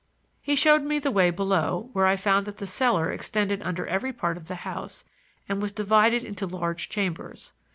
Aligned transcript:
He 0.41 0.55
showed 0.55 0.81
me 0.81 0.97
the 0.97 1.11
way 1.11 1.29
below, 1.29 1.91
where 1.93 2.07
I 2.07 2.15
found 2.15 2.47
that 2.47 2.57
the 2.57 2.65
cellar 2.65 3.11
extended 3.11 3.61
under 3.61 3.85
every 3.85 4.11
part 4.11 4.35
of 4.35 4.47
the 4.47 4.55
house, 4.65 5.03
and 5.47 5.61
was 5.61 5.71
divided 5.71 6.23
into 6.23 6.47
large 6.47 6.89
chambers. 6.89 7.53